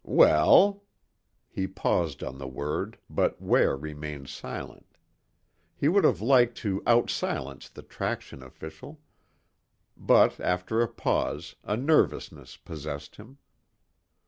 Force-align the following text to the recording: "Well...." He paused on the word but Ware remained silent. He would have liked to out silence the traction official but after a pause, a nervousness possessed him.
"Well...." 0.03 0.81
He 1.51 1.67
paused 1.67 2.23
on 2.23 2.39
the 2.39 2.47
word 2.47 2.97
but 3.07 3.39
Ware 3.39 3.77
remained 3.77 4.29
silent. 4.29 4.97
He 5.75 5.87
would 5.87 6.05
have 6.05 6.21
liked 6.21 6.57
to 6.65 6.81
out 6.87 7.11
silence 7.11 7.69
the 7.69 7.83
traction 7.83 8.41
official 8.41 8.99
but 9.95 10.39
after 10.39 10.81
a 10.81 10.87
pause, 10.87 11.53
a 11.63 11.77
nervousness 11.77 12.57
possessed 12.57 13.17
him. 13.17 13.37